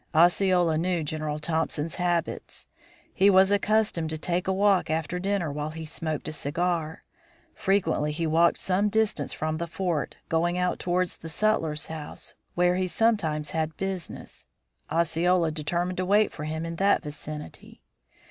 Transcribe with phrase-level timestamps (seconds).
[0.15, 2.67] Osceola knew General Thompson's habits.
[3.13, 7.03] He was accustomed to take a walk after dinner while he smoked a cigar.
[7.53, 12.77] Frequently he walked some distance from the fort, going out towards the sutler's house, where
[12.77, 14.47] he sometimes had business.
[14.91, 17.83] Osceola determined to wait for him in that vicinity.